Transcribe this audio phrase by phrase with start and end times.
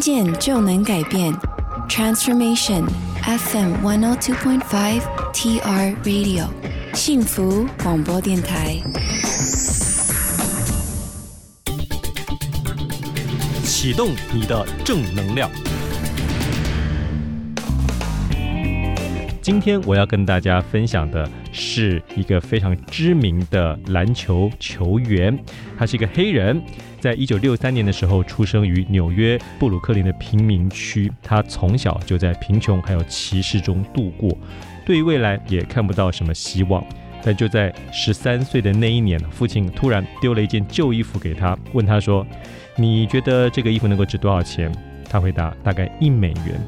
[0.00, 1.34] 见就能改变
[1.88, 2.84] ，Transformation
[3.22, 5.00] FM 102.5
[5.32, 6.46] TR Radio
[6.94, 8.76] 幸福广播电台，
[13.64, 15.50] 启动你的正能量。
[19.48, 25.42] 今天我要跟大家分享的是一个非常知名的篮球球员，
[25.78, 26.62] 他是一个黑人，
[27.00, 34.36] 在一九六三年的时候出生于纽约布鲁克林的贫民区，他从小就在贫穷还有歧视中度过，
[34.84, 36.84] 对于未来也看不到什么希望。
[37.22, 42.26] 但就在十三岁的那一年，父亲突然丢了一件旧衣服给他，问他说
[42.76, 44.70] ：“你觉得这个衣服能够值多少钱？”
[45.08, 46.60] 他回答：“大概一美元。”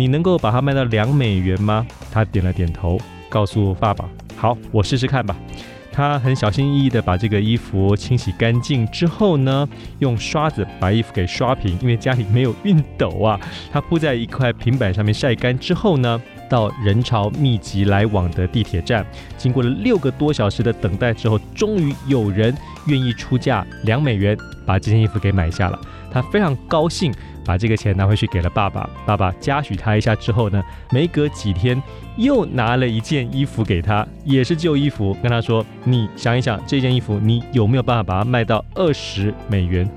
[0.00, 1.86] 你能够把它卖到两美元吗？
[2.10, 5.36] 他点了点头，告诉爸爸：“好，我试试看吧。”
[5.92, 9.68] 他很小心翼翼地把这个衣服清洗干净之后呢，
[9.98, 13.38] 用刷子把衣服给刷平，因为家里没有熨斗啊。
[13.70, 19.04] 他铺在一块平板上面晒干之后呢，到人潮密集来往的地铁站，
[19.36, 25.78] 经过了六个多小时的等待之后，终于有人愿意出价两美元把这件衣服给买下了。
[26.10, 27.12] 他非常高兴。
[27.44, 31.80] 把这个钱拿回去给了爸爸，爸爸嘉许他一下之后呢，没隔几天
[32.16, 39.88] 又拿了一件衣服给他，也是旧衣服，跟他说：“你想一想，这件衣服你有没有办法把它卖到二十美元？”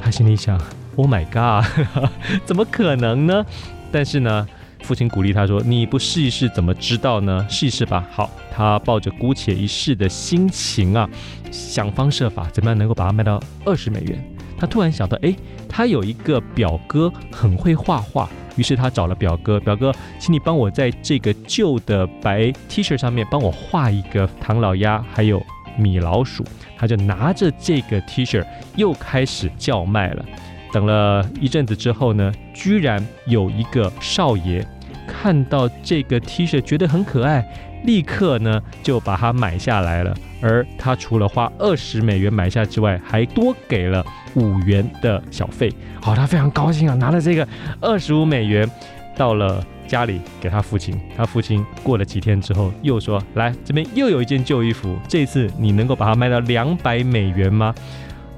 [0.00, 0.60] 他心里想
[0.96, 1.64] ：“Oh my god，
[2.44, 3.44] 怎么可能呢？”
[3.92, 4.46] 但是呢，
[4.82, 7.46] 父亲鼓励他说：“你不试一试怎么知道呢？
[7.48, 11.08] 试一试吧。”好，他抱着姑且一试的心情啊，
[11.50, 14.35] 想方设法怎么样能够把它卖到二十美元。
[14.58, 15.34] 他突然想到，哎，
[15.68, 25.42] 他有一个表哥很会画画，于是他找了表哥，表哥，请你帮我在这个旧的白 T 恤上面帮我画一个唐老鸭，还有
[25.78, 26.44] 米老鼠。
[26.78, 28.44] 他就拿着这个 T 恤
[28.76, 30.24] 又开始叫卖了。
[30.72, 34.66] 等了一阵子之后呢，居然有一个少爷
[35.06, 37.46] 看到这个 T 恤觉得很可爱，
[37.86, 40.14] 立刻呢就把它买下来了。
[40.42, 44.04] 而他除了花二十美元买下之外，还多给了
[44.34, 45.72] 五元的小费。
[46.02, 47.48] 好，他非常高兴啊，拿了这个
[47.80, 48.70] 二十五美元
[49.16, 51.00] 到了家里给他父亲。
[51.16, 57.74] 他父亲过了几天之后又说：“来，这边又有一件旧衣服，这次你能够把它卖到两百美元吗？”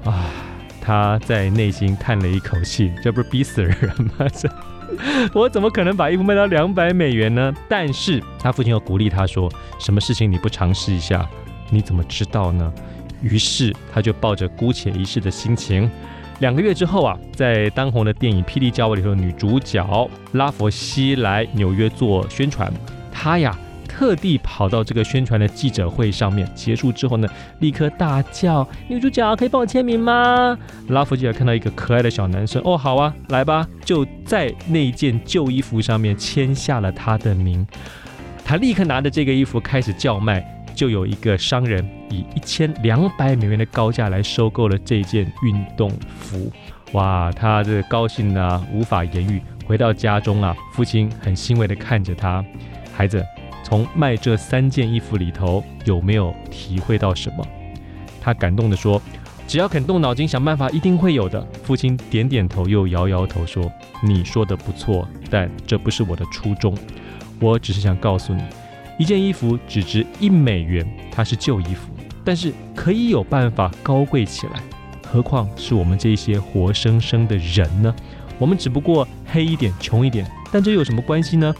[0.05, 0.25] 啊，
[0.79, 3.75] 他在内心叹了一口气，这不是逼死人
[4.17, 4.25] 吗？
[4.33, 4.49] 这
[5.33, 7.53] 我怎么可能把衣服卖到两百美元呢？
[7.67, 11.27] 但是他父亲又鼓励他说：“什么事情你不尝试一下？”
[11.71, 12.73] 你怎么知道呢？
[13.21, 15.89] 于是他就抱着姑且一试的心情，
[16.39, 22.71] 两个月之后啊，在当红的电影《霹雳娇娃》里头，女主角拉佛西来纽约做宣传，
[23.11, 23.55] 她呀
[23.99, 27.27] 特地跑到这个宣传的记者会上面，结束之后呢，
[27.59, 37.67] 立刻大叫：“女主角可以帮我签名吗？”拉夫吉尔看到一个可爱的小男生，哦，好啊，来吧，就在那件旧衣服上面签下了他的名。
[38.45, 40.55] 他立刻拿着这个衣服开始叫卖。
[40.73, 46.49] 就有一个商人以一千两百美元的高价来收购了这件运动服，
[46.93, 49.41] 哇，他这高兴的、啊、无法言喻。
[49.65, 52.41] 回到家中啊，父亲很欣慰地看着他，
[52.95, 53.21] 孩子，
[53.69, 57.45] 从卖这三件衣服里头有没有体会到什么？
[58.19, 58.99] 他感动地说
[59.47, 63.71] ：“只要肯动脑筋想办法，一定会有的。”父亲点点头，又摇摇头说
[64.03, 66.75] ：“你说的不错，但这不是我的初衷，
[67.39, 68.41] 我只是想告诉你。”
[68.97, 71.93] 一件衣服只值一美元，它是旧衣服，
[72.25, 74.59] 但是可以有办法高贵起来，
[75.05, 77.95] 何况是我们这些活生生的人呢？
[78.39, 81.53] 我们只不过黑一点、穷一点，但这有什么关系呢？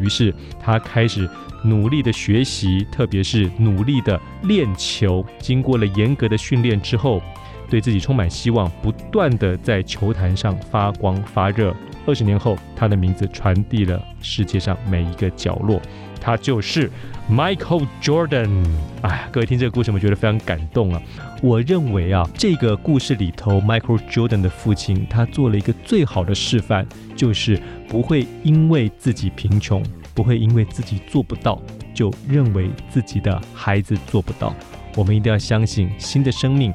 [0.00, 1.28] 于是他开始
[1.64, 5.24] 努力的学习，特别是努力的练球。
[5.38, 7.22] 经过了严格的训练之后，
[7.68, 11.74] 对自己充满希望，不断的在球坛上发光发热。
[12.06, 15.80] 二十年后，他的名字传递了世界上每一个角落。
[16.20, 16.90] 他就是
[17.30, 18.64] Michael Jordan。
[19.02, 21.00] 哎，各位听这个故事，我觉得非常感动啊。
[21.42, 29.82] 我认为啊，这个故事里头，Michael Jordan 的父亲他做了一个最好的示范，就是不会因为自己贫穷，
[30.14, 31.60] 不会因为自己做不到，
[31.94, 34.54] 就认为自己的孩子做不到。
[34.96, 36.72] 我们一定要相信新的生命，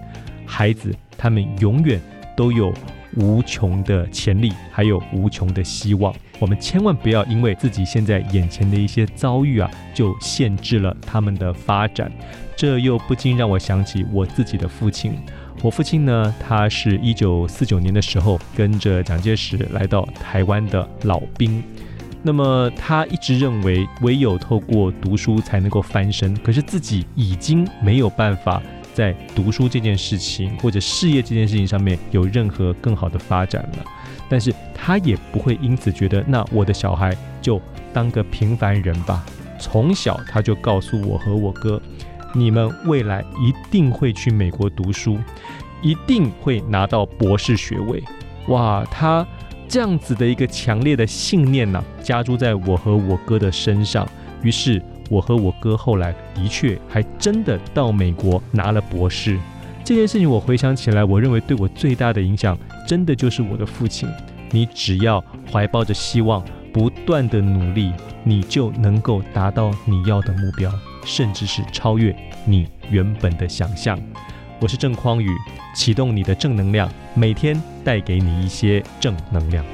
[0.52, 2.00] 孩子他们永远
[2.36, 2.74] 都有。
[3.18, 6.16] 无穷的潜力，还有无穷的希望。
[6.40, 12.10] 我们千万不要因为自己现在眼前的一些遭遇啊，就限制了他们的发展。
[12.56, 15.14] 这又不禁让我想起我自己的父亲。
[15.62, 21.62] 我父亲呢，他是一九四九年的时候跟着蒋介石来到台湾的老兵。
[22.24, 26.34] 那么他一直认为，唯有透过读书才能够翻身。
[26.38, 28.64] 可是自己已经没有办法
[28.94, 33.86] 在读书这件事情或者事业这件事情上面有任何更好的发展了。
[34.30, 37.62] 但是他也不会因此觉得，那我的小孩就
[37.94, 39.26] 当个平凡人吧。
[39.60, 41.82] 从小他就告诉我和我哥，
[42.34, 45.20] 你们未来一定会去美国读书，
[45.82, 48.02] 一定会拿到博士学位。
[48.48, 49.28] 哇，他
[49.68, 54.08] 这样子的一个强烈的信念呢、加诸在我和我哥的身上。
[54.42, 59.38] 于是我和我哥后来的确还真的到美国拿了博士。
[59.84, 64.08] 这件事情我回想起来，我认为对我最大的影响，真的就是我的父亲。
[64.52, 65.22] 你只要
[65.52, 66.42] 怀抱着希望，
[66.72, 67.92] 不断的努力，
[68.24, 70.72] 你就能够达到你要的目标，
[71.04, 72.16] 甚至是超越
[72.46, 74.00] 你原本的想象。
[74.62, 75.30] 我是郑匡宇，
[75.76, 79.66] 启动你的正能量，每天带给你一些正能量。